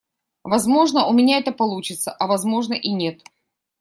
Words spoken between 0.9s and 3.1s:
у меня это получится, а возможно, и